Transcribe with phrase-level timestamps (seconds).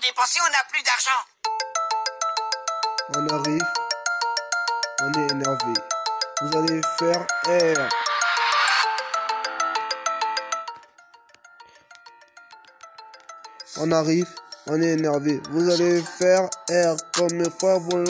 [0.00, 1.22] dépensé, on n'a plus d'argent.
[3.16, 3.66] On arrive.
[5.00, 5.72] On est énervé.
[6.40, 7.88] Vous allez faire R.
[13.78, 14.26] On arrive.
[14.66, 15.40] On est énervé.
[15.50, 18.04] Vous allez faire R comme mes frères vous.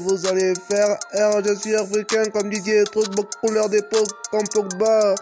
[0.00, 1.44] Vous allez faire R.
[1.44, 2.84] Je suis africain comme Didier.
[2.84, 5.14] Trop de couleur des peaux comme Pogba.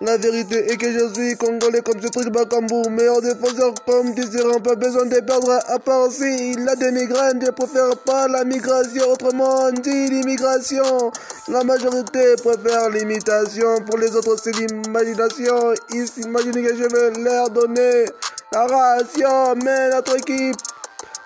[0.00, 4.60] La vérité est que je suis congolais comme ce truc Bakambu, meilleur défenseur comme Désirant,
[4.60, 8.44] pas besoin de perdre à part si il a des migraines, je préfère pas la
[8.44, 11.12] migration, autrement dit l'immigration.
[11.48, 15.74] La majorité préfère l'imitation, pour les autres c'est l'imagination.
[15.90, 18.06] Ils s'imaginent que je vais leur donner
[18.52, 20.56] la ration, mais notre équipe,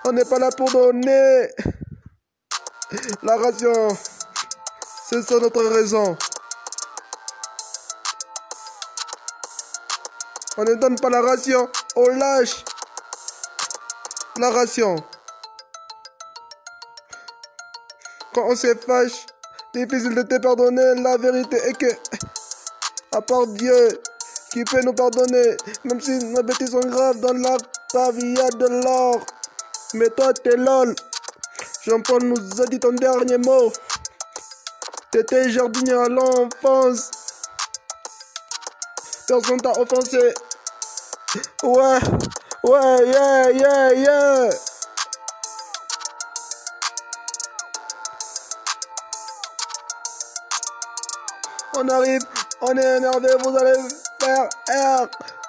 [0.05, 1.47] on n'est pas là pour donner
[3.23, 3.97] la ration.
[5.09, 6.17] C'est ça notre raison.
[10.59, 12.63] On ne donne pas la ration, on lâche
[14.39, 14.95] la ration.
[18.33, 19.25] Quand on se fâche,
[19.73, 20.95] difficile de te pardonner.
[21.01, 21.91] La vérité est que,
[23.11, 24.01] à part Dieu,
[24.51, 27.57] qui peut nous pardonner, même si nos bêtises sont graves, dans la
[27.93, 29.25] pavilla de l'or.
[29.93, 30.95] Mais toi, t'es lol.
[31.83, 33.71] Jean-Paul nous a dit ton dernier mot.
[35.11, 37.11] T'étais jardinier à l'enfance.
[39.27, 40.33] Personne t'a offensé.
[41.61, 41.99] Ouais,
[42.63, 44.49] ouais, yeah, yeah, yeah.
[51.75, 52.21] On arrive,
[52.61, 53.73] on est énervé, vous allez
[54.21, 55.07] faire R.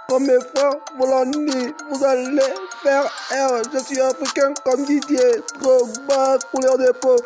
[0.09, 2.43] Comme mes frères vous l'ont dit, vous allez
[2.83, 3.63] faire R.
[3.73, 7.17] Je suis africain comme Didier, trop bas, couleur de peau,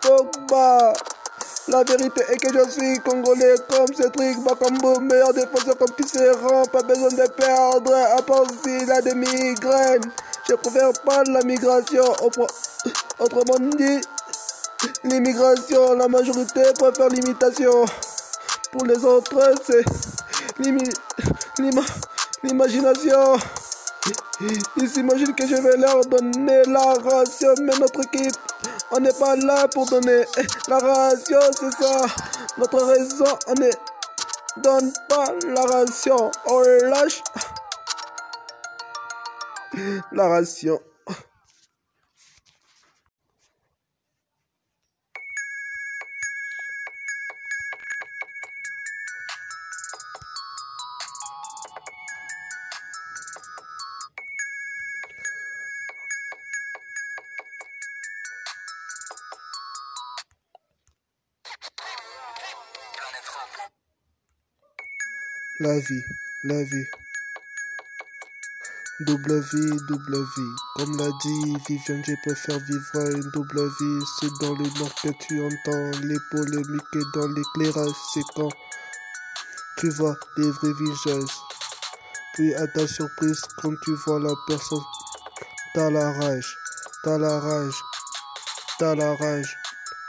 [0.00, 0.92] trop bas.
[1.68, 6.82] La vérité est que je suis congolais comme Cédric Bakambo, meilleur défenseur comme Tisserand, pas
[6.82, 10.04] besoin de perdre, à part s'il a des migraines.
[10.48, 12.04] Je préfère pas la migration,
[13.18, 14.00] autrement dit,
[15.02, 17.84] l'immigration, la majorité préfère l'imitation.
[18.70, 19.84] Pour les autres, c'est
[22.44, 23.38] l'imagination.
[24.76, 28.36] Ils s'imaginent que je vais leur donner la ration, mais notre équipe
[28.92, 30.24] on n'est pas là pour donner
[30.68, 32.06] la ration, c'est ça.
[32.58, 33.70] Notre raison, on ne
[34.62, 36.30] donne pas la ration.
[36.46, 37.22] On lâche
[40.12, 40.80] la ration.
[65.66, 66.04] La vie,
[66.44, 66.86] la vie.
[69.00, 70.54] Double vie, double vie.
[70.76, 74.04] Comme l'a dit Viviane, je préfère vivre une double vie.
[74.20, 77.96] C'est dans le nord que tu entends les polémiques et dans l'éclairage.
[78.14, 78.52] C'est quand
[79.78, 81.36] tu vois les vrais visages.
[82.34, 84.84] Puis à ta surprise, quand tu vois la personne,
[85.74, 86.56] t'as la rage,
[87.02, 87.82] t'as la rage,
[88.78, 89.58] t'as la rage,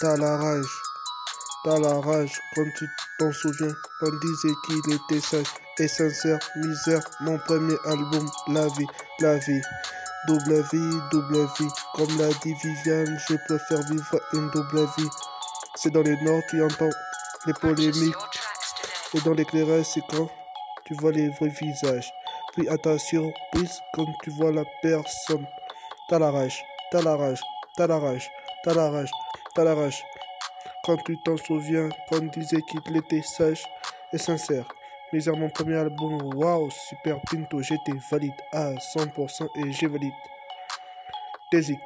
[0.02, 0.82] t'as la rage,
[1.64, 5.46] t'as la rage quand tu t'en souviens, on disait qu'il était sage
[5.80, 8.88] et sincère, misère, mon premier album, la vie,
[9.20, 9.62] la vie.
[10.28, 15.10] Double vie, double vie, comme l'a dit Viviane, je préfère vivre une double vie.
[15.76, 16.90] C'est dans le nord, tu entends
[17.46, 18.16] les polémiques,
[19.14, 20.30] et dans l'éclairage, c'est quand
[20.86, 22.12] tu vois les vrais visages.
[22.54, 25.46] Puis à ta surprise, quand tu vois la personne,
[26.10, 27.42] t'as la rage, t'as la rage,
[27.78, 28.30] t'as la rage,
[28.64, 29.12] t'as la rage,
[29.56, 30.04] t'as la rage
[30.88, 33.62] quand tu t'en souviens, quand disait qu'il était sage
[34.14, 34.66] et sincère.
[35.12, 40.14] Mais à mon premier album, waouh, Super Pinto, j'étais valide à 100% et j'ai valide.
[41.52, 41.80] Désic.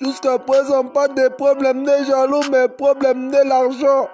[0.00, 4.08] Jusqu'à présent, pas de problème de jaloux, mais problème de l'argent.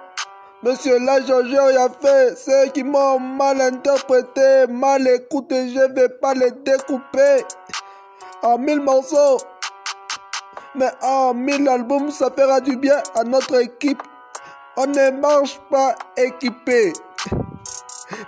[0.65, 2.35] Monsieur l'agent, j'ai rien fait.
[2.35, 7.45] Ceux qui m'ont mal interprété, mal écouté, je vais pas les découper
[8.41, 9.37] en mille morceaux.
[10.73, 14.01] Mais en mille albums, ça fera du bien à notre équipe.
[14.75, 16.93] On ne marche pas équipé.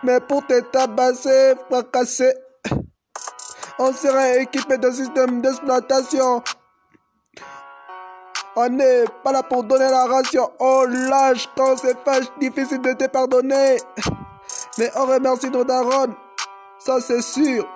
[0.03, 2.35] Mais pour te tabasser, fracasser,
[3.79, 6.43] on sera équipé d'un système d'exploitation.
[8.59, 10.49] On n'est pas là pour donner la ration.
[10.59, 13.77] On lâche quand c'est fâche, difficile de te pardonner.
[14.79, 16.15] Mais on remercie nos darons.
[16.79, 17.69] Ça c'est sûr.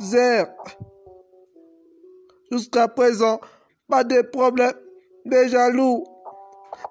[0.00, 0.48] Zer.
[2.50, 3.40] Jusqu'à présent,
[3.88, 4.72] pas de problème
[5.24, 6.02] de jaloux.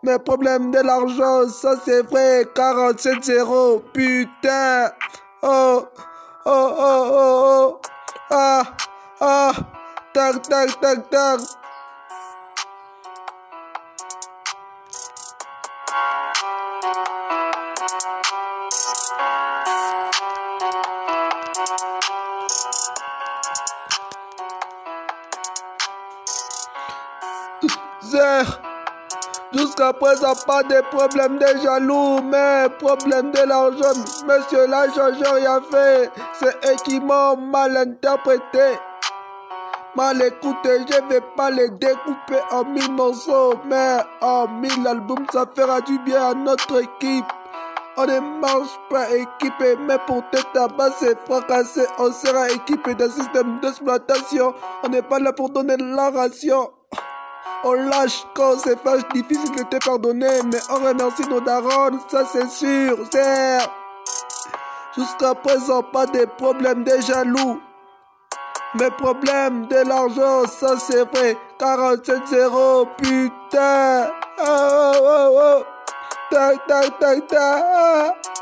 [0.01, 2.45] Mais problème de l'argent, ça c'est vrai.
[2.55, 4.91] 47 0 putain.
[5.43, 5.83] Oh,
[6.45, 7.81] oh, oh, oh, oh.
[8.29, 8.63] Ah,
[9.19, 9.51] ah.
[10.13, 11.41] Tac, tac, tac, tac.
[29.53, 33.99] Jusqu'à présent, pas de problème de jaloux, mais problème de l'argent.
[34.27, 36.11] Monsieur l'agent, j'ai rien fait.
[36.33, 38.77] C'est eux qui m'ont mal interprété.
[39.95, 45.45] Mal écouté, je vais pas les découper en mille morceaux, mais en mille albums, ça
[45.55, 47.25] fera du bien à notre équipe.
[47.97, 53.59] On ne marche pas équipé, mais pour te tabasser, fracasser, on sera équipé d'un système
[53.61, 54.53] d'exploitation.
[54.83, 56.71] On n'est pas là pour donner la ration.
[57.63, 62.25] On lâche quand c'est fâche, difficile de te pardonner, mais on remercie nos darons, ça
[62.31, 63.57] c'est sûr, c'est.
[64.95, 67.59] Jusqu'à présent, pas de problème de jaloux.
[68.75, 71.37] Mais problème de l'argent, ça c'est vrai.
[71.59, 74.11] 47-0, putain.
[74.37, 75.63] Oh, oh, oh, oh.
[76.29, 78.34] Tac, tac, tac, tac.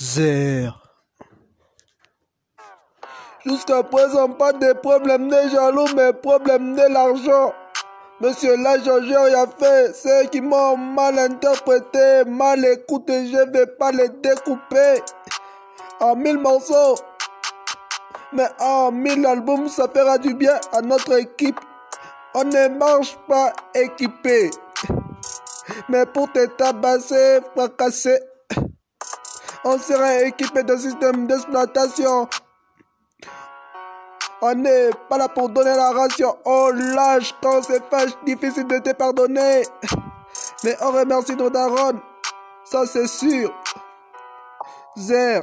[0.00, 0.72] Zer.
[3.44, 7.52] Jusqu'à présent, pas de problème de jaloux, mais problème de l'argent.
[8.20, 9.94] Monsieur j'ai rien fait.
[9.94, 15.02] Ceux qui m'ont mal interprété, mal écouté, je vais pas les découper
[16.00, 16.96] en mille morceaux.
[18.32, 21.60] Mais en mille albums, ça fera du bien à notre équipe.
[22.34, 24.50] On ne marche pas équipé.
[25.88, 28.18] Mais pour te tabasser, fracasser,
[29.64, 32.28] on sera équipé d'un système d'exploitation.
[34.40, 36.36] On n'est pas là pour donner la ration.
[36.44, 39.62] On lâche quand c'est fâche, difficile de te pardonner.
[40.64, 42.00] Mais on remercie nos darons.
[42.64, 43.52] Ça c'est sûr.
[44.96, 45.42] Zer.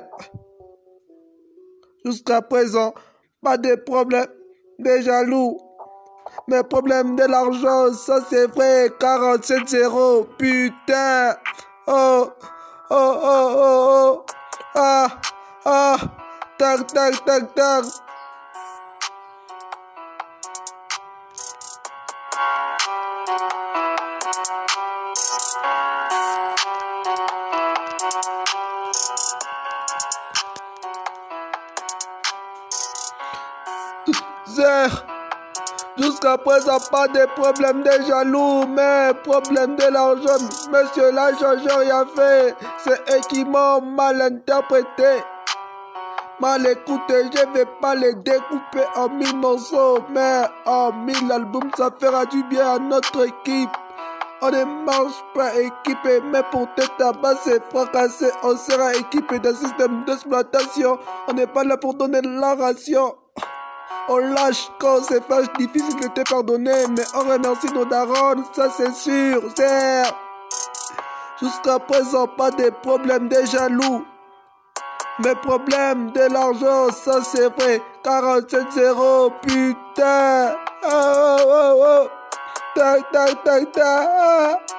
[2.06, 2.94] Jusqu'à présent,
[3.44, 4.28] pas de problème
[4.80, 5.58] de jaloux.
[6.48, 8.90] Mais problème de l'argent, ça c'est vrai.
[9.00, 11.36] 47-0, putain.
[11.88, 12.30] Oh,
[12.90, 14.26] oh, oh, oh, oh.
[14.76, 15.08] Ah,
[15.66, 15.98] ah.
[16.58, 17.86] Tac, tac, tac, tac.
[34.48, 35.06] Zer.
[35.98, 40.44] Jusqu'à présent, pas de problème de jaloux, mais problème de l'argent.
[40.72, 42.54] Monsieur l'agent, j'ai rien fait.
[42.80, 45.24] C'est eux qui m'ont mal interprété.
[46.42, 51.90] Mal écouté, je vais pas les découper en mille morceaux, mais en mille albums, ça
[51.98, 53.70] fera du bien à notre équipe.
[54.42, 60.04] On ne marche pas équipé, mais pour te tabasser, fracasser, on sera équipé d'un système
[60.04, 61.00] d'exploitation.
[61.30, 63.16] On n'est pas là pour donner la ration.
[64.08, 68.70] On lâche quand c'est fâche, difficile de te pardonner, mais on remercie nos darons, ça
[68.70, 70.04] c'est sûr, c'est.
[71.42, 74.06] Jusqu'à présent, pas de problème de jaloux.
[75.24, 77.82] Mes problèmes de l'argent, ça c'est vrai.
[78.04, 80.56] 47-0, putain.
[80.84, 82.08] Oh, oh, oh, oh.
[82.76, 84.75] Tac, tac, tac, tac.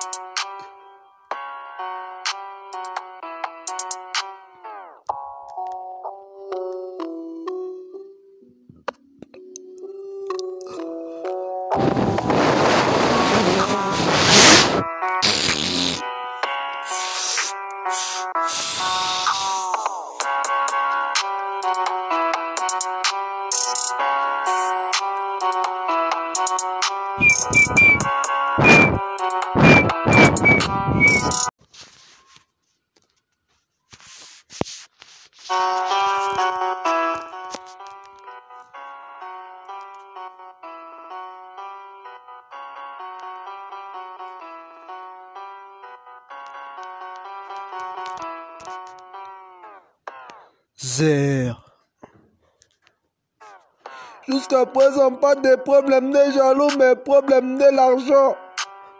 [54.28, 58.36] Jusqu'à présent, pas de problème de jaloux, mais problème de l'argent.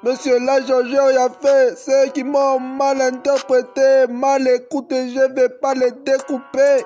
[0.02, 1.76] Monsieur l'agent, rien fait.
[1.76, 6.84] Ceux qui m'ont mal interprété, mal écouté, je vais pas les découper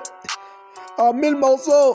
[0.97, 1.93] en mille morceaux.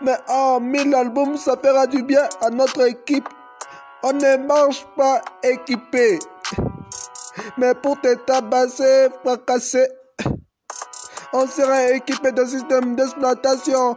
[0.00, 3.28] Mais en mille albums, ça fera du bien à notre équipe.
[4.02, 6.18] On ne marche pas équipé.
[7.58, 9.86] Mais pour te tabasser, fracasser,
[11.32, 13.96] on sera équipé d'un système d'exploitation.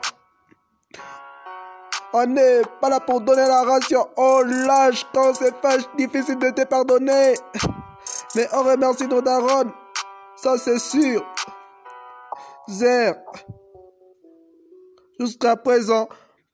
[2.14, 4.08] On n'est pas là pour donner la ration.
[4.16, 7.34] On lâche quand c'est fâche, difficile de te pardonner.
[8.36, 9.72] Mais on remercie nos darons.
[10.38, 11.26] Ça, c'est sûr.
[12.70, 13.16] Zer.
[15.20, 16.08] Jusqu'à présent,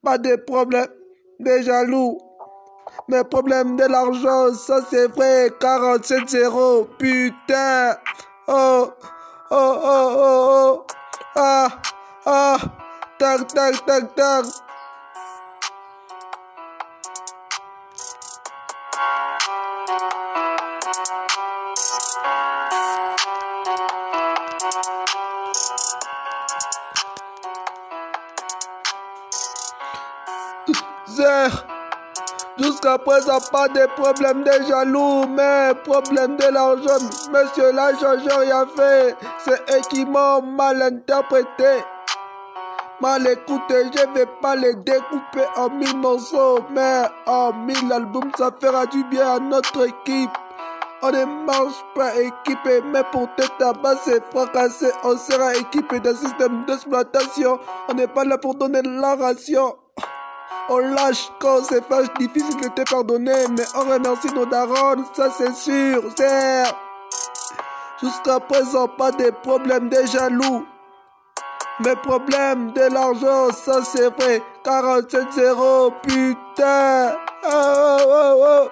[0.04, 0.88] pas de problème
[1.40, 2.18] de jaloux.
[3.08, 5.50] Mais problème de l'argent, ça c'est vrai.
[5.60, 6.88] 47-0.
[6.98, 7.98] Putain.
[8.48, 8.90] Oh.
[9.54, 10.96] Oh, oh, oh, oh.
[11.36, 11.82] Ah.
[12.26, 12.60] Ah.
[13.20, 14.46] Tac, tac, tac, tac.
[31.10, 31.81] Zer.
[32.62, 37.04] Jusqu'à présent, pas de problème de jaloux, mais problème de l'argent.
[37.34, 39.16] Monsieur l'agent, j'ai rien fait.
[39.40, 41.84] C'est eux qui m'ont mal interprété.
[43.02, 48.52] Mal écouté, je vais pas les découper en mille morceaux, mais en mille albums, ça
[48.62, 50.30] fera du bien à notre équipe.
[51.02, 56.64] On ne marche pas équipé, mais pour te tabasser, fracasser, on sera équipé d'un système
[56.68, 57.60] d'exploitation.
[57.90, 59.78] On n'est pas là pour donner la ration.
[60.74, 65.30] On lâche quand c'est fâche, difficile de te pardonner, mais on remercie nos darons, ça
[65.38, 66.64] c'est sûr, c'est.
[68.02, 70.66] Jusqu'à présent, pas de problème de jaloux.
[71.84, 74.42] Mais problème de l'argent, ça c'est vrai.
[74.64, 77.18] 47-0, putain.
[77.44, 78.70] Oh, oh, oh, oh.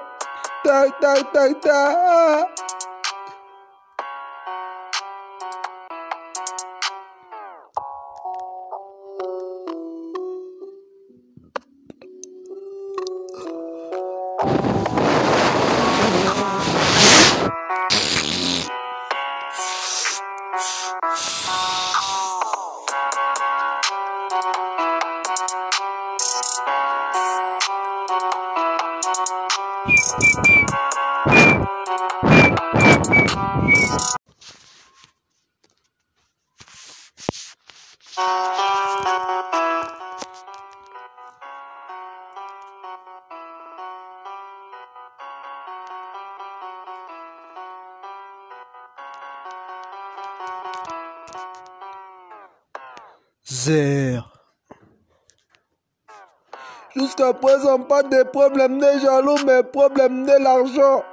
[0.64, 2.69] Tac, tac, tac, tac.
[56.96, 61.04] Jusqu'à présent, pas de problème de jaloux, mais problème de l'argent.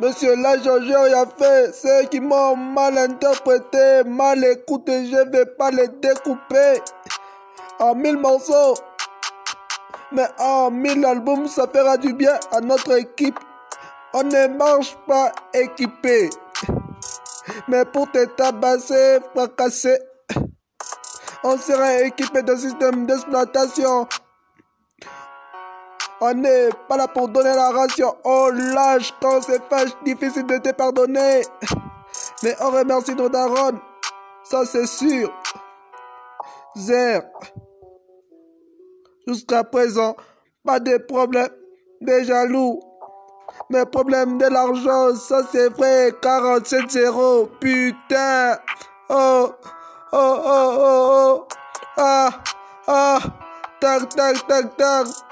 [0.00, 1.72] Monsieur l'agent, rien fait.
[1.72, 6.82] Ceux qui m'ont mal interprété, mal écouté, je vais pas les découper
[7.78, 8.74] en mille morceaux.
[10.12, 13.38] Mais en mille albums, ça fera du bien à notre équipe.
[14.12, 16.28] On ne marche pas équipé.
[17.66, 19.98] Mais pour te tabasser, fracasser,
[21.44, 24.06] on sera équipé d'un système d'exploitation.
[26.20, 28.16] On n'est pas là pour donner la ration.
[28.24, 31.42] On lâche quand c'est fâche, difficile de te pardonner.
[32.42, 33.78] Mais on remercie nos darons.
[34.42, 35.32] Ça c'est sûr.
[36.76, 37.22] Zer.
[39.26, 40.16] Jusqu'à présent,
[40.64, 41.50] pas de problème
[42.00, 42.80] de jaloux.
[43.70, 46.10] Mais problème de l'argent, ça c'est vrai.
[46.10, 47.48] 47-0.
[47.60, 48.58] Putain.
[49.08, 49.50] Oh.
[50.12, 51.56] Oh, oh, oh, oh.
[51.98, 52.42] Ah,
[52.88, 53.20] ah.
[53.80, 55.27] Tac, tac, tac, tac.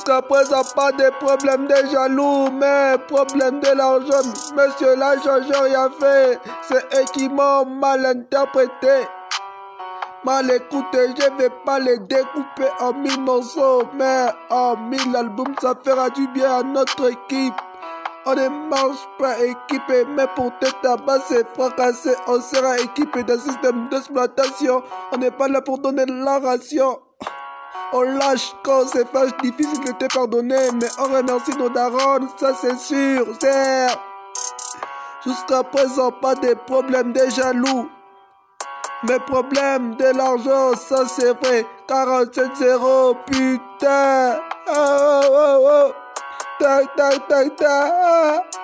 [0.00, 4.26] Jusqu'à présent, pas de problème de jaloux, mais problème de l'argent.
[4.56, 6.38] Monsieur l'argent, j'ai rien fait.
[6.62, 9.06] C'est eux qui m'ont mal interprété.
[10.24, 15.74] Mal écouté, je vais pas les découper en mille morceaux, mais en mille albums, ça
[15.84, 17.60] fera du bien à notre équipe.
[18.24, 23.88] On ne marche pas équipé, mais pour te tabasser, fracasser, on sera équipé d'un système
[23.90, 24.82] d'exploitation.
[25.12, 27.00] On n'est pas là pour donner la ration.
[27.92, 32.54] On lâche quand c'est fâche, difficile de te pardonner, mais on remercie nos darons, ça
[32.54, 33.88] c'est sûr, c'est.
[35.24, 37.90] Jusqu'à présent, pas de problème de jaloux.
[39.08, 41.66] Mais problème de l'argent, ça c'est vrai.
[41.88, 44.38] 47-0, putain.
[44.68, 45.92] Oh, oh, oh, oh.
[46.60, 48.59] Tac, tac, tac, tac.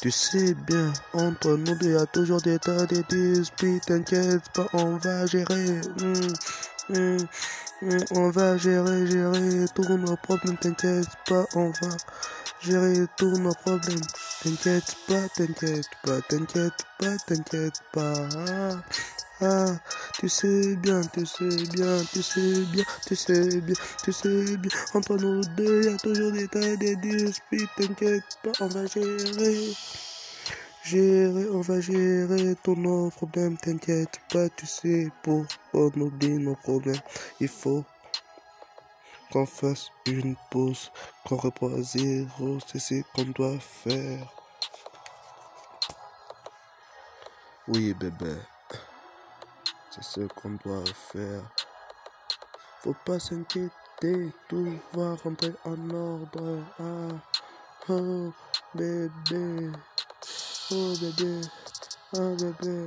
[0.00, 3.86] Tu sais bien, entre nous deux, y a toujours des tas de disputes.
[3.86, 5.80] T'inquiète pas, on va gérer.
[5.98, 6.14] Hmm,
[6.90, 7.16] hmm,
[7.82, 10.58] hmm, on va gérer, gérer tous nos problèmes.
[10.58, 11.96] T'inquiète pas, on va
[12.64, 14.00] gérer tous nos problèmes.
[14.42, 18.28] T'inquiète pas, t'inquiète pas, t'inquiète pas, t'inquiète pas.
[18.48, 18.82] Ah,
[19.40, 19.66] ah,
[20.18, 24.70] tu sais bien, tu sais bien, tu sais bien, tu sais bien, tu sais bien.
[24.94, 27.70] Entre nous deux, y a toujours des tas de disputes.
[27.76, 29.72] T'inquiète pas, on va gérer.
[30.84, 33.56] Gérer, on va gérer tous nos problèmes.
[33.58, 37.00] T'inquiète pas, tu sais, pour on oublie nos problèmes,
[37.40, 37.84] il faut
[39.34, 40.92] qu'on fasse une pause,
[41.26, 42.58] qu'on reprend à zéro.
[42.68, 44.32] C'est ce qu'on doit faire.
[47.66, 48.36] Oui, bébé.
[49.90, 51.42] C'est ce qu'on doit faire.
[52.82, 56.62] Faut pas s'inquiéter, tout va rentrer en ordre.
[56.78, 57.18] Ah,
[57.88, 58.32] oh,
[58.72, 59.72] bébé.
[60.70, 61.40] Oh, bébé.
[62.12, 62.84] Oh, bébé.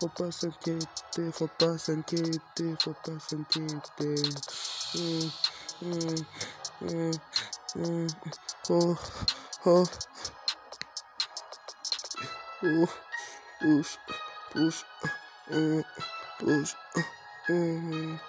[0.00, 4.22] Faut pas s'inquiéter, faut pas s'inquiéter, faut pas s'inquiéter.
[4.94, 5.30] Hum,
[5.82, 6.26] hum,
[6.80, 7.12] hum,
[7.74, 8.06] hum.
[8.70, 8.98] Oh,
[9.66, 9.86] oh.
[12.64, 12.86] Oh,
[13.60, 13.96] push,
[14.52, 14.82] push,
[15.50, 15.82] hum,
[16.38, 16.74] push,
[17.48, 18.20] hum.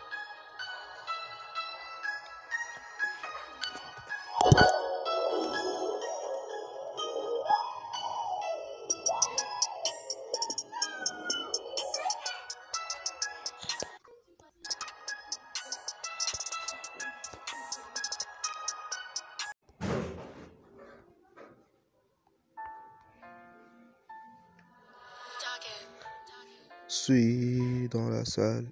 [27.04, 28.66] Suis dans la salle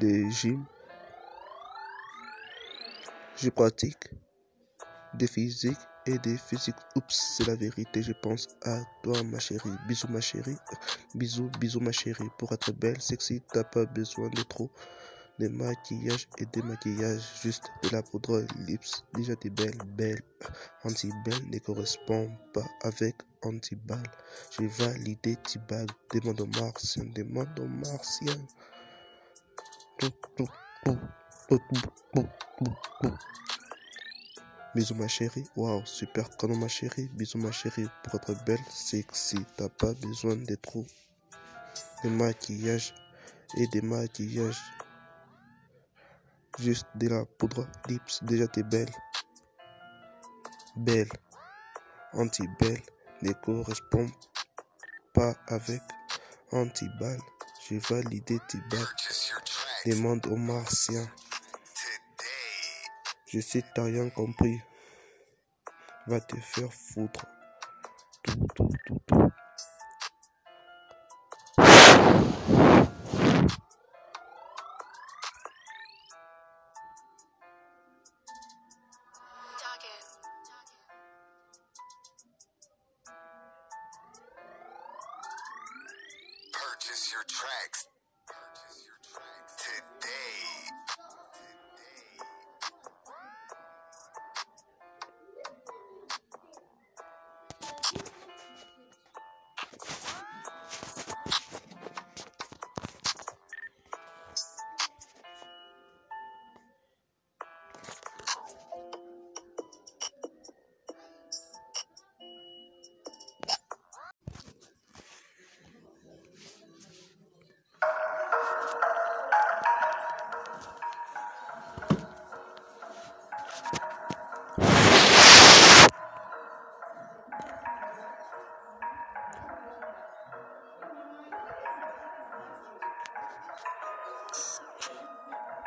[0.00, 0.64] de gym.
[3.36, 4.10] Je pratique
[5.14, 6.76] des physiques et des physiques.
[6.94, 8.00] Oups, c'est la vérité.
[8.00, 9.76] Je pense à toi, ma chérie.
[9.88, 10.56] Bisous, ma chérie.
[11.16, 12.30] Bisous, bisous, ma chérie.
[12.38, 14.70] Pour être belle, sexy, t'as pas besoin de trop
[15.40, 17.22] de maquillage et de maquillage.
[17.42, 19.04] Juste de la poudre lips.
[19.14, 20.22] Déjà, t'es belle, belle.
[20.84, 23.13] Anti-belle ne correspond pas avec
[23.46, 24.10] anti-balle.
[24.58, 25.88] J'ai validé T-bag.
[26.12, 27.04] Demande au martien.
[27.14, 28.36] Demande au martien.
[34.74, 39.38] Bisous ma chérie, waouh, super canon ma chérie, bisous ma chérie, pour être belle, sexy,
[39.56, 40.84] t'as pas besoin de trop
[42.02, 42.92] de maquillage
[43.56, 44.60] et de maquillage.
[46.58, 48.90] Juste de la poudre lips, déjà t'es belle.
[50.76, 51.10] Belle,
[52.12, 52.82] anti-belle,
[53.24, 54.06] ne correspond
[55.14, 55.80] pas avec
[56.52, 57.20] anti-balle.
[57.66, 58.86] J'ai validé tes balles.
[59.86, 61.08] Demande aux martiens.
[63.28, 64.60] Je sais, t'as rien compris.
[66.06, 67.26] Va te faire foutre.
[68.22, 69.30] Tout, tout, tout, tout.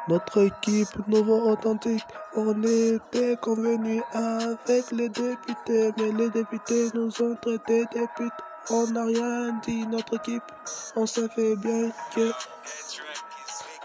[0.07, 7.35] Notre équipe nouveau authentique, on était convenu avec les députés, mais les députés nous ont
[7.35, 8.31] traités des putes.
[8.69, 10.43] On n'a rien dit, notre équipe,
[10.95, 12.31] on savait bien que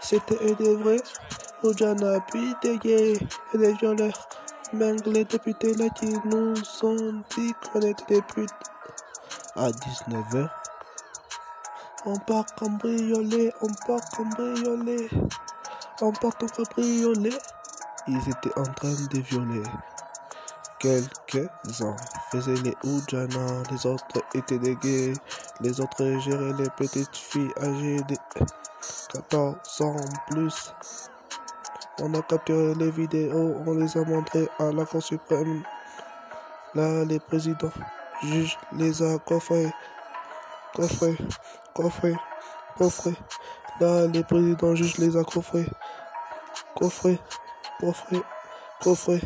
[0.01, 1.01] c'était des vrais.
[1.63, 3.17] Ojana, puis des gays
[3.53, 4.27] et des violeurs.
[4.73, 8.49] Même les députés là qui nous ont dit qu'on était des putes.
[9.55, 10.49] À 19h,
[12.05, 15.09] on part cambrioler, on part cambrioler.
[16.01, 17.37] En partant cabriolet,
[18.07, 19.63] ils étaient en train de violer.
[20.79, 21.95] Quelques-uns
[22.31, 25.13] faisaient les Oujana, les autres étaient des gays,
[25.61, 28.15] les autres géraient les petites filles âgées de
[29.13, 29.95] 14 ans
[30.29, 30.73] plus.
[32.01, 35.61] On a capturé les vidéos, on les a montrées à la Cour suprême.
[36.73, 37.71] Là, les présidents,
[38.23, 39.71] juges les a coffrés,
[40.73, 41.17] coffrés,
[41.75, 42.17] coffrés,
[42.77, 43.15] coffrés.
[43.79, 45.69] Là, les présidents juges les a coffrés,
[46.75, 47.19] coffrés,
[47.79, 48.23] coffrés,
[48.81, 49.21] coffrés.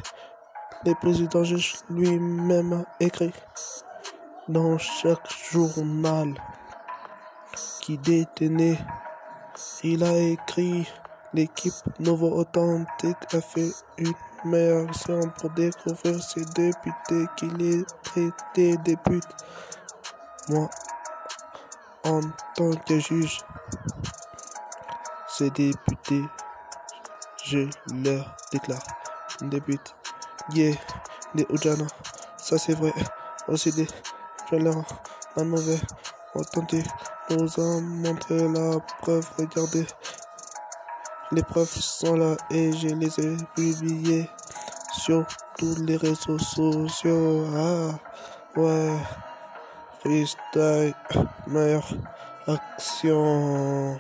[0.84, 3.34] Les présidents juges lui-même écrit
[4.48, 6.34] dans chaque journal
[7.82, 8.78] qui détenait.
[9.84, 10.88] Il a écrit
[11.34, 14.14] l'équipe Novo Authentique a fait une
[14.46, 18.98] meilleure action pour découvrir ces députés qui les traitaient des.
[20.50, 20.70] Moi,
[22.04, 22.22] en
[22.56, 23.40] tant que juge,
[25.28, 26.24] ces députés,
[27.50, 27.60] je
[28.04, 28.82] leur déclare
[29.42, 29.96] des putes.
[30.54, 30.76] Yeah,
[31.34, 31.86] des Ujana,
[32.38, 32.94] ça c'est vrai.
[33.48, 33.88] Aussi des
[34.52, 34.84] violents,
[35.36, 35.80] la nouvelle
[36.36, 36.88] authentique
[37.30, 39.26] nous a montré la preuve.
[39.38, 39.86] Regardez,
[41.32, 44.30] les preuves sont là et je les ai publiées
[44.92, 45.26] sur
[45.58, 47.46] tous les réseaux sociaux.
[47.56, 48.98] Ah, ouais.
[50.02, 50.94] Freestyle,
[51.48, 51.88] meilleure
[52.48, 54.00] action.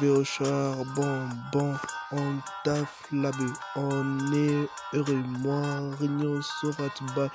[0.00, 1.74] Vais au charbon, bon,
[2.12, 5.62] on taffe la bœuf, on est heureux, moi,
[5.98, 7.28] réunion sera bas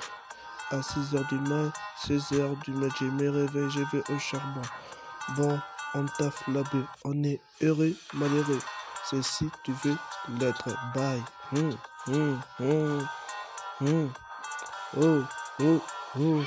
[0.71, 1.71] à 6h du mat,
[2.05, 4.61] 16h du mat, je me réveille, je vais au charbon,
[5.37, 5.59] bon,
[5.95, 8.59] on taffe la bœuf, on est heureux, malheureux,
[9.05, 9.97] c'est si tu veux
[10.39, 11.21] l'être, bye,
[11.55, 11.75] hum,
[12.07, 13.07] hum, hum,
[13.81, 14.09] hum,
[14.97, 15.21] oh,
[15.61, 15.81] oh,
[16.19, 16.43] oh.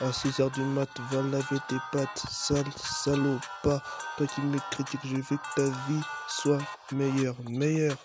[0.00, 3.82] À 6h du mat, va laver tes pattes, sale salopard.
[4.16, 6.60] Toi qui me critiques, je veux que ta vie soit
[6.92, 7.96] meilleure, meilleure.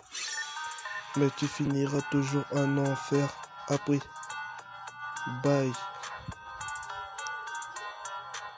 [1.17, 3.29] Mais tu finiras toujours en enfer
[3.67, 3.99] après.
[5.43, 5.71] Bye.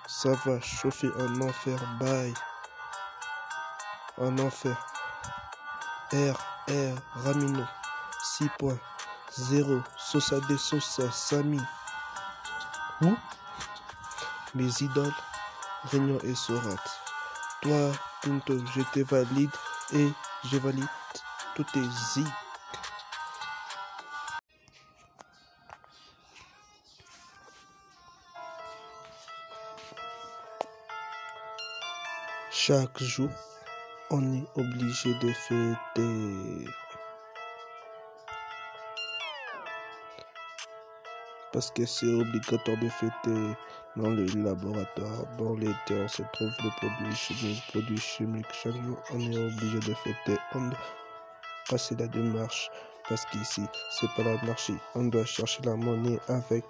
[0.08, 2.34] Ça va chauffer un enfer, bye.
[4.18, 4.78] Un enfer.
[6.14, 6.38] R,
[6.70, 6.96] R,
[7.26, 7.66] Ramino.
[8.40, 9.84] 6.0.
[9.98, 11.60] Sosa de Sosa, Samy.
[13.02, 13.16] Où?
[14.54, 15.14] Mes idoles,
[15.92, 16.84] Réunion et Sorat.
[17.62, 19.50] Toi, Pinto, je te valide
[19.94, 20.10] et
[20.46, 20.88] je valide
[21.56, 22.28] tous tes zik.
[32.52, 33.30] Chaque jour,
[34.10, 36.66] on est obligé de fêter.
[41.56, 43.56] Parce que c'est obligatoire de fêter
[43.96, 48.46] dans les laboratoires, dans les terres se trouvent les produits chimiques, produits chimiques.
[48.52, 50.38] Chaque jour, on est obligé de fêter.
[50.54, 50.78] On doit
[51.70, 52.70] casser la démarche.
[53.08, 54.76] Parce qu'ici, c'est pas l'anarchie.
[54.96, 56.66] On doit chercher la monnaie avec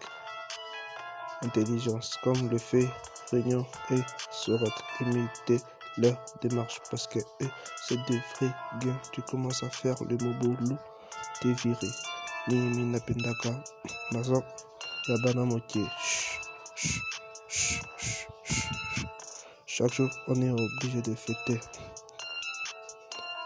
[1.42, 2.88] intelligence, comme le fait
[3.32, 4.66] Réunion et Sorat.
[5.02, 5.62] Imiter
[5.98, 7.18] leur démarche parce que
[7.88, 9.02] c'est des vrais gars.
[9.12, 10.78] Tu commences à faire le mobolo,
[11.42, 11.88] t'es viré.
[12.48, 12.86] Ni
[14.12, 14.44] mazo,
[15.08, 16.42] yabana chut.
[19.66, 21.60] Chaque jour, on est obligé de fêter.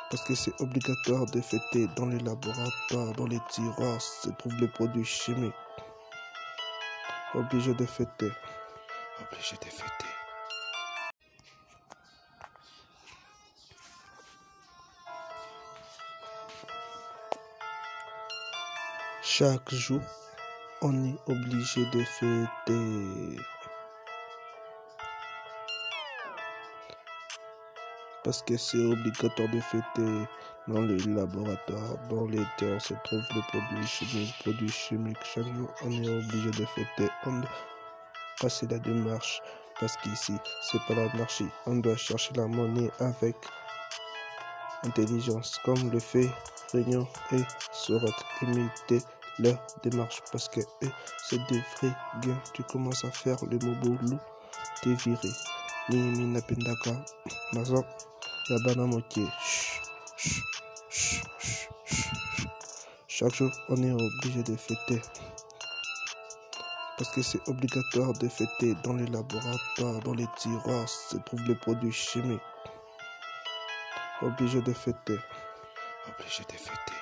[0.10, 4.67] Parce que c'est obligatoire de fêter dans les laboratoires, dans les tiroirs, se trouvent les
[4.67, 5.54] produits chimiques.
[7.34, 8.32] Obligé de fêter.
[9.22, 10.06] Obligé de fêter.
[19.22, 20.02] Chaque jour,
[20.82, 23.42] on est obligé de fêter.
[28.24, 30.28] Parce que c'est obligatoire de fêter
[30.68, 35.18] dans les laboratoires, dans les terres se trouvent les produits chimiques, produits chimiques.
[35.24, 37.12] Chaque jour, on est obligé de fêter.
[37.26, 37.50] On doit
[38.39, 39.42] casser la démarche.
[39.80, 41.48] Parce qu'ici, c'est pas l'anarchie.
[41.65, 43.36] On doit chercher la monnaie avec
[44.84, 46.30] intelligence, comme le fait
[46.74, 48.08] Réunion et Sorat.
[48.42, 49.02] Imiter
[49.39, 50.21] leur démarche.
[50.32, 52.41] Parce que eux, c'est des vrais gars.
[52.54, 54.17] Tu commences à faire le mobolo,
[54.82, 55.30] t'es viré.
[55.89, 56.91] Mina pendaka,
[57.54, 57.84] mazo,
[58.49, 59.80] yabana chut.
[63.08, 65.02] Chaque jour, on est obligé de fêter.
[66.97, 71.56] Parce que c'est obligatoire de fêter dans les laboratoires, dans les tiroirs, se trouvent les
[71.56, 72.41] produits chimiques.
[74.21, 75.17] Obligé de fêter.
[76.08, 76.99] Obligé de fêter.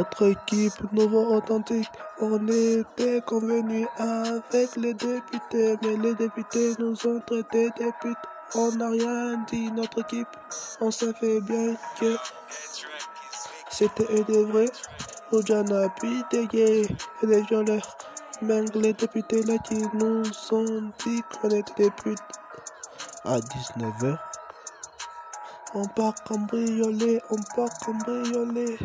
[0.00, 1.90] Notre équipe Nouveau Authentique,
[2.22, 8.16] on était convenu avec les députés, mais les députés nous ont traités de putes.
[8.54, 10.26] On n'a rien dit, notre équipe,
[10.80, 12.16] on savait bien que
[13.70, 14.70] c'était des vrais.
[15.32, 16.86] Ojana, puis des gays
[17.22, 17.98] et des violeurs.
[18.40, 22.18] Même les députés là qui nous ont dit qu'on était des putes.
[23.26, 24.18] À 19h,
[25.74, 28.78] on part cambrioler, on part cambrioler.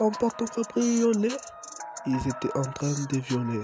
[0.00, 1.36] En partant cabriolet,
[2.06, 3.60] ils étaient en train de violer.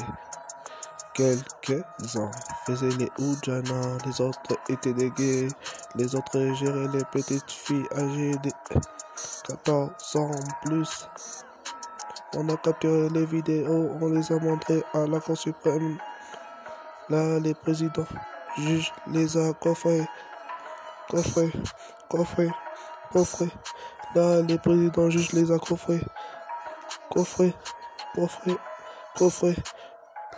[1.15, 2.31] Quelques-uns
[2.67, 5.49] faisaient les Oujana, les autres étaient des gays,
[5.95, 8.51] les autres géraient les petites filles âgées de
[9.49, 10.31] 14 ans
[10.63, 11.09] plus.
[12.35, 15.97] On a capturé les vidéos, on les a montrées à la Cour suprême.
[17.09, 18.05] Là, les présidents,
[18.59, 20.07] juges les a coffrés,
[21.09, 21.53] coffrés,
[22.11, 22.51] coffrés,
[23.11, 23.53] coffrés.
[24.15, 26.05] Là, les présidents juges les a coffrés,
[27.17, 27.55] coffrés,
[28.15, 28.57] coffrés,
[29.17, 29.57] coffrés.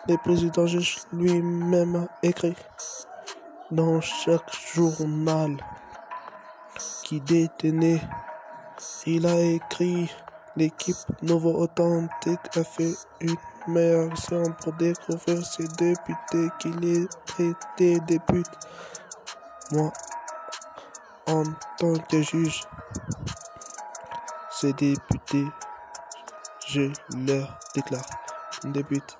[0.06, 2.54] Les présidents juges lui-même écrit
[3.72, 5.56] dans chaque journal
[7.02, 8.00] qui détenait.
[9.06, 10.08] Il a écrit
[10.54, 13.34] l'équipe Novo Authentique a fait une
[13.66, 18.46] meilleure action pour découvrir ces députés qui les traitaient des putes.
[19.72, 19.92] Moi,
[21.26, 21.42] en
[21.76, 22.62] tant que juge,
[24.52, 25.46] ces députés,
[26.68, 26.90] je
[27.26, 28.04] leur déclare
[28.64, 29.18] des putes,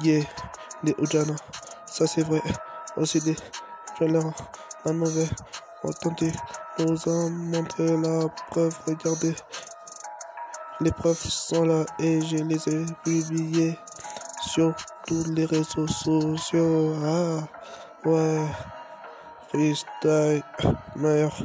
[0.00, 0.26] gays,
[0.84, 1.34] des Ojana.
[1.86, 2.40] Ça c'est vrai.
[2.96, 3.36] Aussi des
[3.98, 4.32] violeurs,
[4.84, 5.30] la mauvaise
[5.82, 6.36] authentique
[6.78, 8.76] nous a montré la preuve.
[8.86, 9.34] Regardez,
[10.80, 13.76] les preuves sont là et je les ai publiées
[14.40, 14.72] sur
[15.06, 16.94] tous les réseaux sociaux.
[17.04, 18.46] Ah, ouais.
[19.48, 20.42] Freestyle,
[20.96, 21.36] meilleure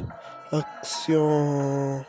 [0.52, 2.04] action.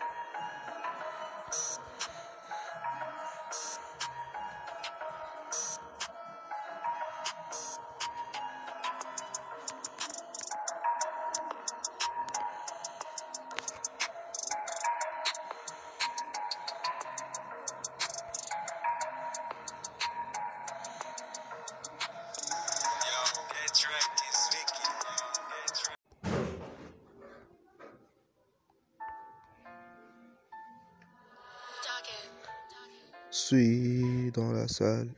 [34.82, 35.10] Salle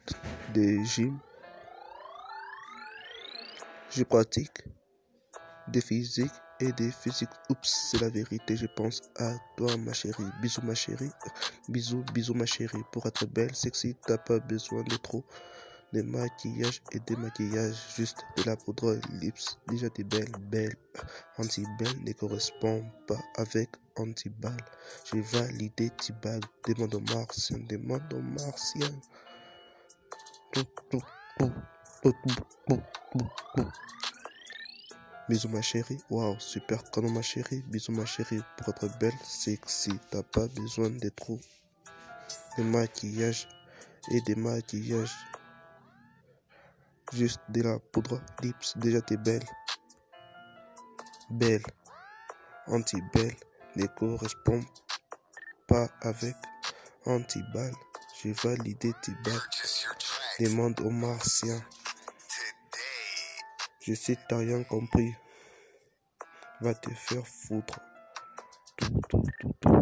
[0.53, 1.17] des gym.
[3.89, 4.63] Je pratique
[5.69, 7.29] des physiques et des physiques.
[7.49, 10.31] Oups, c'est la vérité, je pense à toi, ma chérie.
[10.41, 11.11] Bisous, ma chérie.
[11.69, 12.83] Bisous, bisous, ma chérie.
[12.91, 15.23] Pour être belle, sexy, t'as pas besoin de trop
[15.93, 17.77] de maquillage et de maquillage.
[17.95, 19.57] Juste de la poudre lips.
[19.69, 20.75] Déjà, t'es belle, belle.
[21.37, 24.65] Anti-belle ne correspond pas avec anti-balle.
[25.05, 26.41] J'ai validé Tibal.
[26.67, 28.89] Demande au martien, demande au martien.
[35.27, 39.99] Bisous ma chérie, waouh, super canon ma chérie, bisous ma chérie, pour être belle, sexy,
[40.11, 41.39] t'as pas besoin de trop
[42.57, 43.47] de maquillage
[44.11, 45.11] et de maquillage.
[47.13, 49.45] Juste de la poudre lips, déjà t'es belle.
[51.31, 51.63] Belle,
[52.67, 53.35] anti-belle,
[53.75, 54.61] ne correspond
[55.67, 56.35] pas avec
[57.05, 57.73] anti-balle.
[58.21, 59.41] J'ai validé tes balles.
[60.39, 61.61] Demande aux martiens.
[63.81, 65.13] Je sais, t'as rien compris.
[66.59, 67.79] Va te faire foutre.
[68.77, 69.23] Tout, tout,
[69.61, 69.72] tout,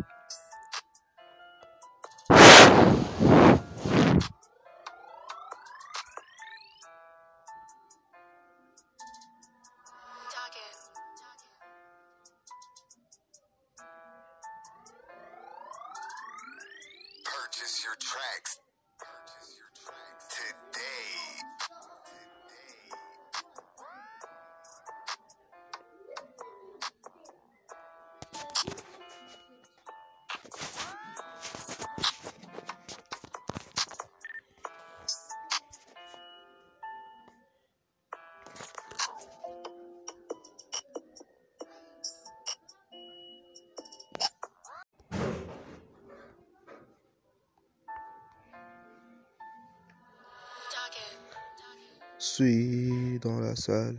[52.42, 53.98] suis dans la salle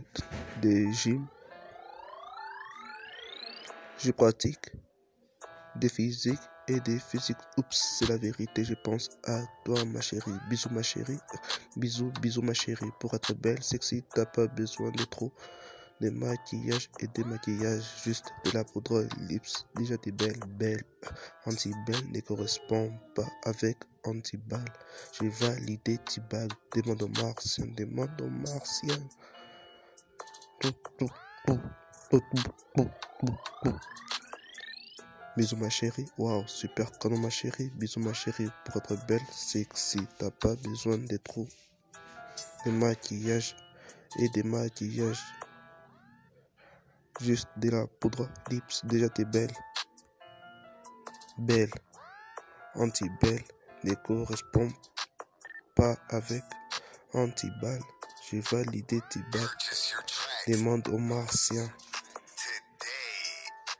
[0.61, 1.25] des gym.
[3.97, 4.71] Je pratique
[5.77, 7.37] des physiques et des physiques.
[7.57, 10.33] Oups, c'est la vérité, je pense à toi, ma chérie.
[10.49, 11.19] Bisous, ma chérie.
[11.77, 12.91] Bisous, bisous, ma chérie.
[12.99, 15.31] Pour être belle, sexy, t'as pas besoin de trop
[16.03, 17.83] de maquillage et de maquillage.
[18.03, 19.65] Juste de la poudre lips.
[19.75, 20.83] Déjà, t'es belle, belle.
[21.45, 24.73] Anti-belle ne correspond pas avec anti-balle.
[25.13, 26.49] J'ai validé Tibal.
[26.75, 28.97] Demande au martien, demande au martien.
[30.59, 31.09] Tout, tout,
[31.47, 31.59] tout,
[32.09, 32.43] tout, tout,
[32.75, 32.89] tout,
[33.19, 33.79] tout, tout.
[35.37, 39.97] Bisous ma chérie, waouh, super canon ma chérie, bisous ma chérie, pour être belle, sexy,
[40.19, 41.47] t'as pas besoin de trop
[42.65, 43.55] de maquillage
[44.19, 45.23] et de maquillage.
[47.23, 49.53] Juste de la poudre lips, déjà t'es belle.
[51.37, 51.71] Belle,
[52.75, 53.45] anti-belle,
[53.85, 54.67] ne correspond
[55.73, 56.43] pas avec
[57.13, 57.79] anti-balle.
[58.29, 59.47] J'ai validé tes balles.
[60.49, 61.71] Demande aux martiens.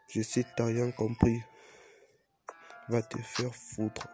[0.08, 1.44] Je sais, t'as rien compris.
[2.88, 4.08] Va te faire foutre.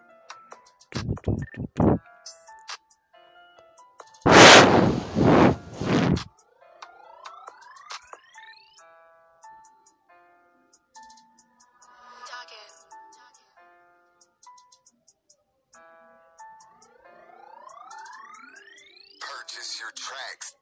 [19.77, 20.55] Your tracks.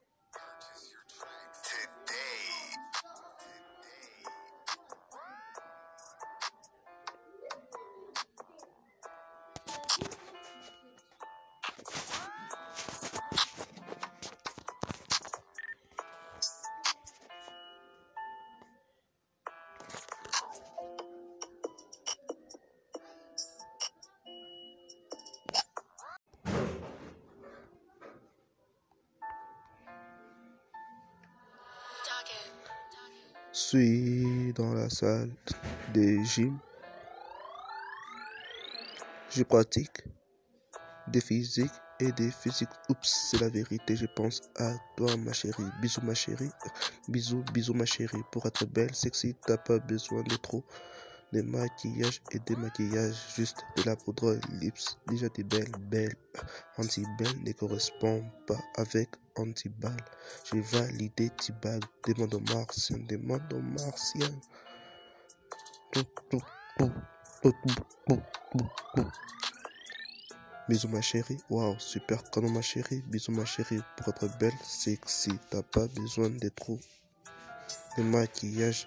[34.53, 35.29] Dans la salle
[35.93, 36.57] des gym.
[39.29, 40.03] Je pratique
[41.07, 42.69] des physiques et des physiques.
[42.89, 45.63] Oups, c'est la vérité, je pense à toi, ma chérie.
[45.81, 46.49] Bisous, ma chérie.
[47.07, 48.23] Bisous, bisous, ma chérie.
[48.31, 50.63] Pour être belle, sexy, t'as pas besoin de trop
[51.33, 53.15] de maquillage et de maquillage.
[53.35, 54.97] Juste de la poudre lips.
[55.07, 56.15] Déjà, t'es belle, belle.
[56.77, 60.05] Anti-belle ne correspond pas avec anti-balle.
[60.51, 61.79] J'ai validé Tibal.
[62.05, 64.29] Demande au martien, demande au martien.
[65.91, 66.41] Tout, tout,
[66.77, 66.91] tout,
[67.41, 68.21] tout, tout, tout,
[68.51, 69.07] tout, tout.
[70.69, 75.31] Bisous ma chérie, waouh, super canon ma chérie, bisous ma chérie, pour être belle, sexy,
[75.49, 76.77] t'as pas besoin de trop
[77.97, 78.85] de maquillage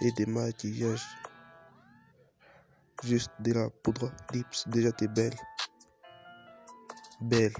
[0.00, 1.02] et de maquillage.
[3.04, 5.34] Juste de la poudre lips, déjà t'es belle.
[7.20, 7.54] belle,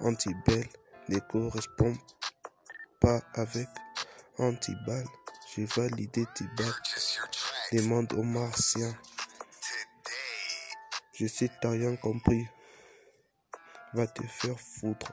[0.00, 0.68] anti-belle
[1.08, 1.94] ne correspond
[3.00, 3.68] pas avec
[4.38, 5.06] anti-balle.
[5.54, 6.72] J'ai validé tes balles.
[7.72, 8.94] Demande aux martiens.
[11.14, 12.46] Je sais t'as rien compris.
[13.92, 15.12] Va te faire foutre.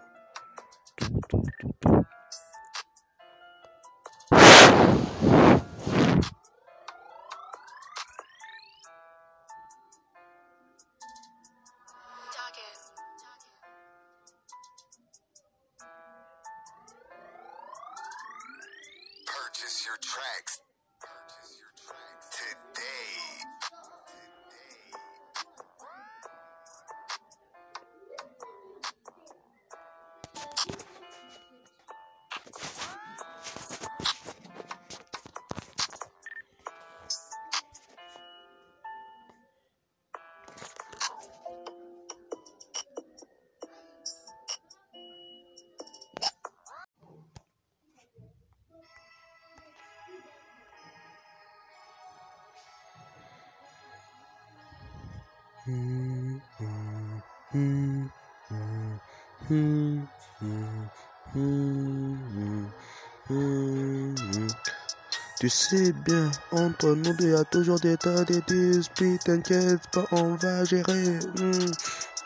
[65.69, 69.23] Sais bien, entre nous deux, y a toujours des tas de disputes.
[69.25, 71.19] T'inquiète pas, on va gérer.
[71.37, 71.71] Hmm,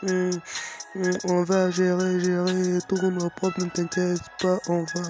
[0.02, 0.30] hmm,
[0.94, 3.70] hmm, on va gérer, gérer tous nos problèmes.
[3.70, 5.02] T'inquiète pas, on va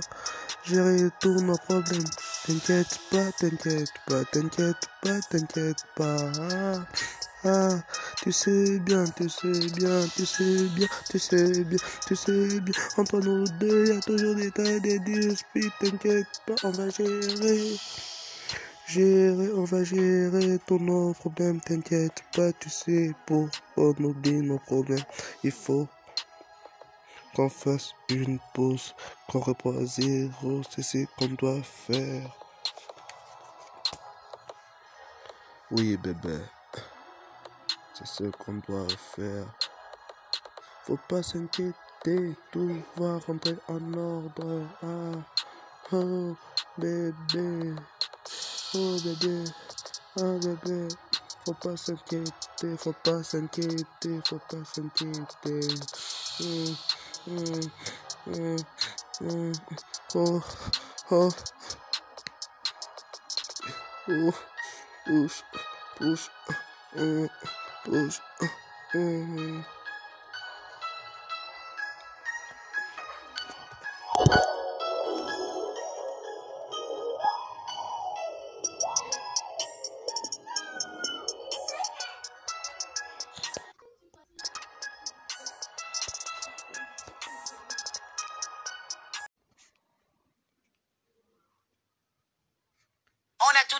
[0.65, 2.05] gérer tous nos problèmes.
[2.47, 6.17] T'inquiète pas, t'inquiète pas, t'inquiète pas, t'inquiète pas.
[6.41, 6.85] Ah,
[7.45, 7.69] ah,
[8.23, 12.75] tu sais bien, tu sais bien, tu sais bien, tu sais bien, tu sais bien.
[12.97, 15.73] Entre nous deux, y a toujours des tas de disputes.
[15.81, 17.77] T'inquiète pas, on va gérer.
[18.93, 21.63] Gérer, on va gérer tous nos problèmes.
[21.63, 25.07] T'inquiète pas, tu sais, pour on oublie nos problèmes,
[25.43, 25.89] il faut
[27.35, 28.95] qu'on fasse une pause,
[29.31, 30.61] qu'on reprend zéro.
[30.69, 32.37] C'est ce qu'on doit faire.
[35.71, 36.41] Oui, bébé.
[37.95, 39.47] C'est ce qu'on doit faire.
[40.85, 44.67] Faut pas s'inquiéter, tout va rentrer en ordre.
[44.83, 45.19] Ah,
[45.93, 46.37] oh,
[46.77, 47.75] bébé.
[48.75, 49.45] Oh, bébé.
[50.17, 50.89] Oh, bébé.
[51.45, 55.61] Faut pas s'inquiéter, faut pas s'inquiéter, faut pas s'inquiéter.
[56.41, 56.77] Hum,
[58.29, 58.57] hum,
[59.21, 59.53] hum.
[60.15, 60.41] Oh,
[61.11, 61.29] oh.
[64.09, 64.33] Oh,
[65.05, 65.43] push,
[65.99, 66.31] push.
[66.97, 67.29] Hum,
[67.85, 68.21] push.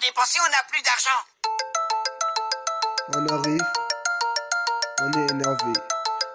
[0.05, 0.11] On
[0.51, 1.21] n'a plus d'argent.
[3.15, 3.63] On arrive,
[5.01, 5.73] on est énervé.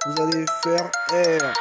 [0.05, 1.53] Vous allez faire R.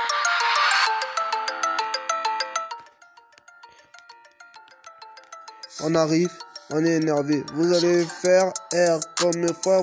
[5.80, 6.30] On arrive,
[6.70, 7.44] on est énervé.
[7.54, 9.82] Vous allez faire R comme mes frères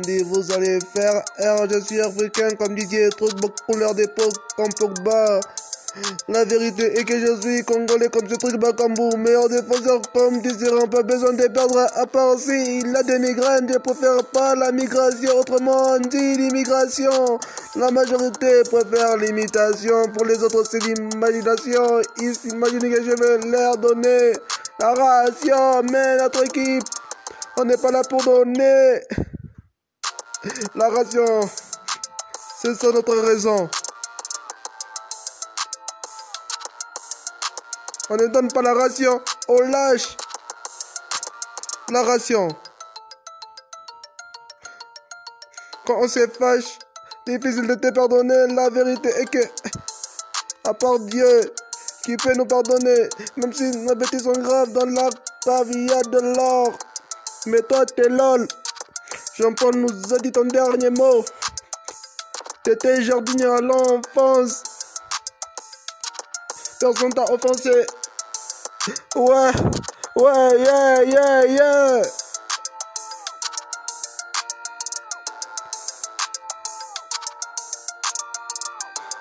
[0.00, 0.24] dit.
[0.24, 1.68] Vous allez faire R.
[1.70, 3.30] Je suis africain comme Didier Truc,
[3.64, 5.38] couleur d'époque comme Pogba.
[6.28, 10.88] La vérité est que je suis congolais comme ce truc Bakambu, meilleur défenseur comme Tisserand,
[10.88, 14.72] pas besoin de perdre à part si il a des migraines, je préfère pas la
[14.72, 17.38] migration, autrement dit l'immigration.
[17.76, 23.76] La majorité préfère l'imitation, pour les autres c'est l'imagination, ils s'imaginent que je vais leur
[23.76, 24.32] donner
[24.80, 26.82] la ration, mais notre équipe,
[27.56, 29.00] on n'est pas là pour donner
[30.74, 31.40] la ration.
[32.60, 33.68] C'est ça notre raison.
[38.10, 40.16] On ne donne pas la ration, on lâche
[41.90, 42.48] la ration.
[45.86, 46.78] Quand on se fâche,
[47.26, 48.54] difficile de te pardonner.
[48.54, 49.38] La vérité est que,
[50.64, 51.52] à part Dieu
[52.02, 55.14] qui peut nous pardonner, même si nos bêtises sont graves dans l'arc,
[55.46, 56.72] de l'or.
[57.46, 58.48] Mais toi, t'es lol.
[59.36, 61.24] Jean-Paul nous a dit ton dernier mot.
[62.62, 64.62] T'étais jardinier à l'enfance.
[66.80, 67.86] Personne t'a offensé.
[69.16, 69.50] Ouais,
[70.16, 72.02] ouais, yeah, yeah, yeah.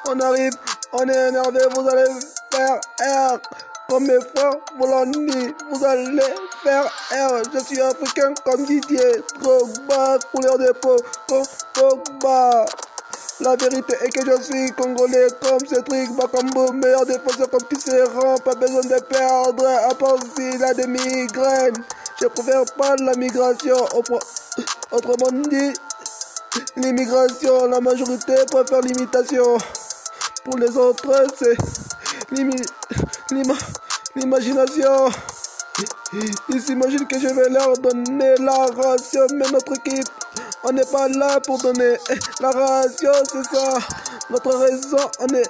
[0.05, 0.53] On arrive,
[0.91, 2.11] on est énervé, vous allez
[2.51, 3.39] faire R.
[3.89, 6.19] Comme mes frères vous l'ont dit, vous allez
[6.63, 7.43] faire R.
[7.53, 10.97] Je suis africain comme Didier, trop bas, couleur de peau,
[11.27, 11.43] comme
[11.73, 12.65] Pogba.
[13.39, 18.53] La vérité est que je suis congolais comme Cédric Bakambo, meilleur défenseur comme Tisserand, pas
[18.53, 21.83] besoin de perdre, à part s'il a des migraines.
[22.21, 23.75] Je préfère pas la migration,
[24.91, 25.73] autrement dit,
[26.77, 29.57] l'immigration, la majorité préfère l'imitation.
[30.45, 31.57] Pour les autres, c'est
[34.15, 35.09] l'imagination.
[36.49, 40.07] Ils s'imaginent que je vais leur donner la ration, mais notre équipe,
[40.63, 41.97] on n'est pas là pour donner
[42.39, 43.77] la ration, c'est ça.
[44.29, 45.43] Notre raison, on ne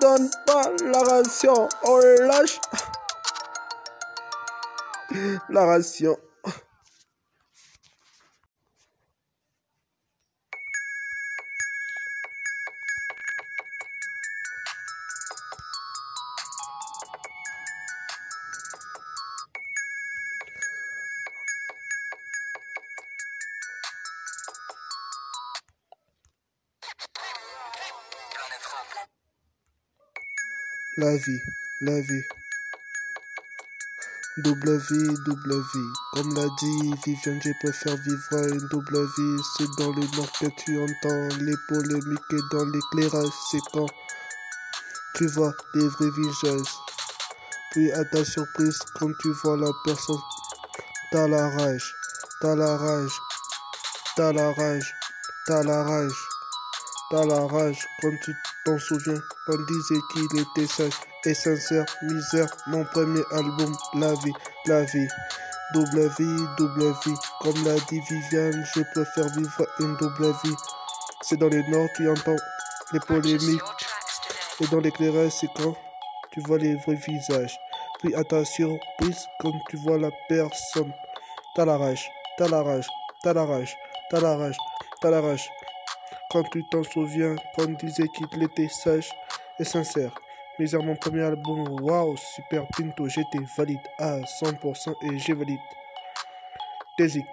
[0.00, 2.60] donne pas la ration, on lâche
[5.48, 6.16] la ration.
[30.98, 31.40] La vie,
[31.80, 32.24] la vie.
[34.38, 35.92] Double vie, double vie.
[36.12, 39.42] Comme l'a dit Viviane, je préfère vivre une double vie.
[39.56, 43.32] C'est dans le nord que tu entends les polémiques et dans l'éclairage.
[43.48, 43.86] C'est quand
[45.14, 46.74] tu vois les vrais visages.
[47.70, 50.18] Puis à ta surprise, quand tu vois la personne,
[51.12, 51.94] t'as la rage,
[52.40, 53.16] t'as la rage,
[54.16, 54.94] t'as la rage,
[55.46, 56.28] t'as la rage,
[57.12, 58.34] t'as la rage quand tu
[58.76, 60.92] souviens, on disait qu'il était sage
[61.24, 61.86] et sincère.
[62.02, 64.32] Misère, mon premier album, La vie,
[64.66, 65.08] la vie.
[65.72, 67.14] Double vie, double vie.
[67.40, 70.56] Comme l'a dit Viviane, je préfère vivre une double vie.
[71.22, 72.36] C'est dans le nord, tu entends
[72.92, 73.62] les polémiques.
[74.60, 75.74] Et dans l'éclairage, c'est quand
[76.32, 77.58] tu vois les vrais visages.
[78.00, 80.92] Puis à ta surprise, quand tu vois la personne,
[81.54, 82.86] t'as la rage, t'as la rage,
[83.22, 83.76] t'as la rage,
[84.10, 84.56] t'as la rage,
[85.00, 85.50] t'as la rage.
[86.30, 89.10] Quand tu t'en souviens, quand on disait qu'il était sage
[89.58, 90.12] et sincère.
[90.58, 95.58] Misère, mon premier album, waouh, super Pinto, j'étais valide à 100% et j'ai valide.
[96.98, 97.24] Tézik.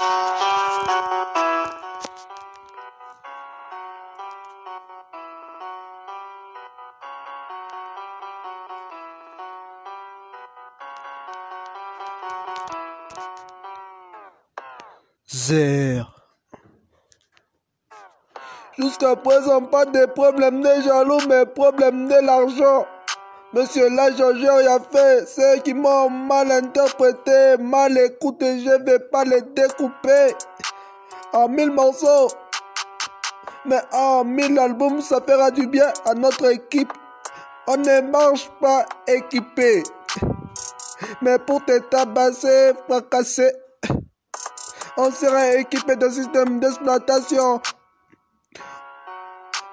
[0.00, 0.06] Zer.
[18.78, 22.86] Jusqu'à présent, pas de problème de jaloux, mais problème de l'argent.
[23.52, 25.26] Monsieur l'agent, j'ai rien fait.
[25.26, 30.36] Ceux qui m'ont mal interprété, mal écouté, je vais pas les découper
[31.32, 32.28] en mille morceaux.
[33.64, 36.92] Mais en mille albums, ça fera du bien à notre équipe.
[37.66, 39.82] On ne marche pas équipé.
[41.20, 43.52] Mais pour te tabasser, fracasser,
[44.96, 47.60] on sera équipé d'un système d'exploitation.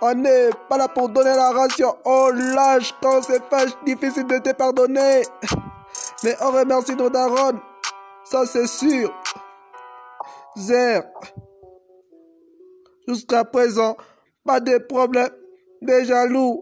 [0.01, 1.95] On n'est pas là pour donner la ration.
[2.05, 5.23] On lâche quand c'est fâche, difficile de te pardonner.
[6.23, 7.59] Mais on remercie nos darons.
[8.23, 9.13] Ça, c'est sûr.
[10.55, 11.03] Zer.
[13.07, 13.95] Jusqu'à présent,
[14.45, 15.29] pas de problème
[15.81, 16.59] de jaloux.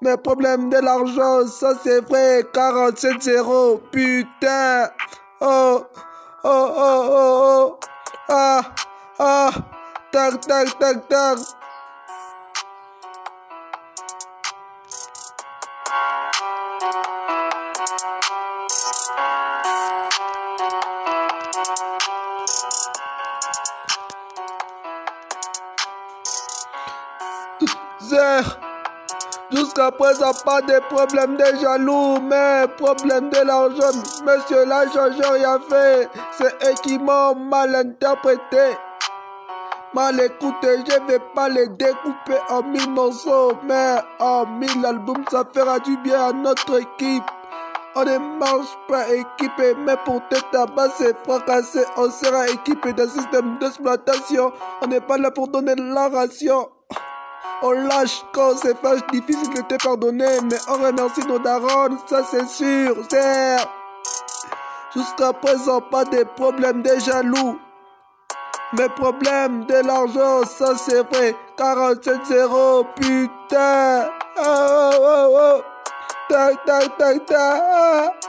[0.00, 2.42] Mais problème de l'argent, ça c'est vrai.
[2.42, 3.80] 47-0.
[3.90, 4.90] Putain.
[5.40, 5.82] Oh.
[6.44, 7.80] Oh, oh, oh, oh.
[8.28, 8.60] Ah.
[9.18, 9.50] Ah.
[10.12, 11.38] Tac, tac, tac, tac.
[29.58, 33.90] Jusqu'à présent, pas de problème de jaloux, mais problème de l'argent.
[34.24, 36.08] Monsieur l'agent, j'ai rien fait.
[36.30, 38.76] C'est eux qui m'ont mal interprété.
[39.94, 45.42] Mal écouté, je vais pas les découper en mille morceaux, mais en mille albums, ça
[45.52, 47.24] fera du bien à notre équipe.
[47.96, 53.58] On ne marche pas équipé, mais pour te tabasser, fracasser, on sera équipé d'un système
[53.58, 54.52] d'exploitation.
[54.82, 56.68] On n'est pas là pour donner la ration.
[57.60, 62.22] On lâche quand c'est fâche, difficile de te pardonner, mais on remercie nos darons, ça
[62.30, 63.56] c'est sûr, c'est...
[64.94, 67.58] Jusqu'à présent, pas de problème des jaloux.
[68.78, 71.34] Mes problèmes de l'argent, ça c'est vrai.
[71.56, 74.08] 47-0, putain.
[74.36, 75.62] Oh, oh, oh, oh.
[76.28, 78.27] Tac, tac, tac, tac.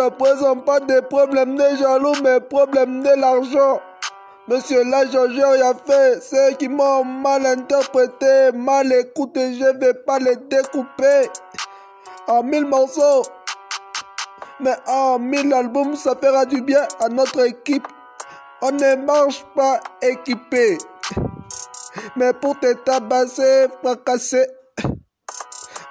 [0.00, 3.82] Jusqu'à présent, pas de problème de jaloux, mais problème de l'argent.
[4.48, 6.22] Monsieur l'agent, j'ai rien fait.
[6.22, 11.28] Ceux qui m'ont mal interprété, mal écouté, je vais pas les découper
[12.28, 13.24] en mille morceaux.
[14.60, 17.86] Mais en mille albums, ça fera du bien à notre équipe.
[18.62, 20.78] On ne marche pas équipé.
[22.16, 24.46] Mais pour te tabasser, fracasser,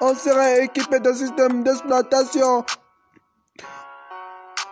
[0.01, 2.65] on sera équipé d'un système d'exploitation.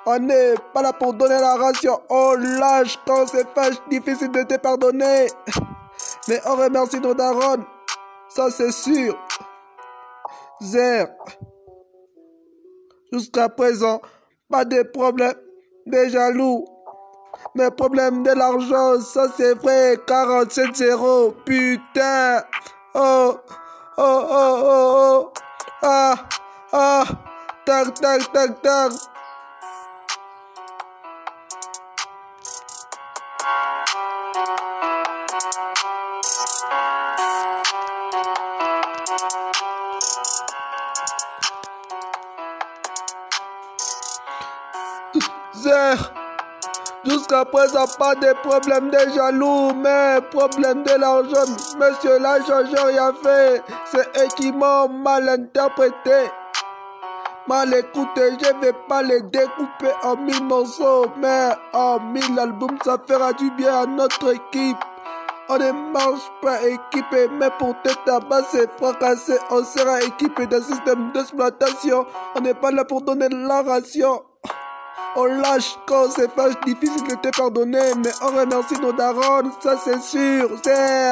[0.09, 1.99] On n'est pas là pour donner la ration.
[2.09, 5.27] On lâche quand c'est fâche, difficile de te pardonner.
[6.29, 7.65] Mais on remercie nos darons.
[8.29, 9.19] Ça c'est sûr.
[10.61, 11.09] Zer.
[13.11, 14.01] Jusqu'à présent,
[14.49, 15.33] pas de problème
[15.85, 16.63] des jaloux.
[17.53, 19.95] Mais problème de l'argent, ça c'est vrai.
[20.07, 21.33] 47-0.
[21.43, 22.43] Putain.
[22.95, 23.35] Oh.
[23.97, 25.31] Oh, oh, oh, oh.
[25.81, 26.15] Ah.
[26.71, 27.03] Ah.
[27.65, 28.93] Tac, tac, tac, tac.
[47.03, 51.51] Jusqu'à présent, pas de problème de jaloux, mais problème de l'argent.
[51.79, 53.63] Monsieur l'agent, j'ai rien fait.
[53.85, 56.29] C'est eux qui m'ont mal interprété.
[57.47, 62.97] Mal écouté, je vais pas les découper en mille morceaux, mais en mille albums, ça
[63.07, 64.77] fera du bien à notre équipe.
[65.49, 71.11] On ne marche pas équipé, mais pour te tabasser, fracasser, on sera équipé d'un système
[71.13, 72.05] d'exploitation.
[72.35, 74.23] On n'est pas là pour donner la ration.
[75.19, 79.75] On lâche quand c'est fâche, difficile de te pardonner, mais on remercie nos darons, ça
[79.83, 81.09] c'est sûr, c'est.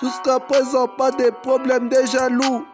[0.00, 2.64] Jusqu'à présent, pas de problème de jaloux.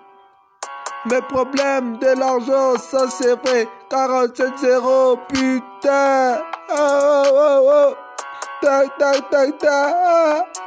[1.06, 3.66] Mais problème de l'argent, ça c'est vrai.
[3.90, 6.42] 47-0, putain.
[6.68, 7.94] Oh, oh, oh, oh.
[8.60, 10.65] Tac, tac, tac, tac.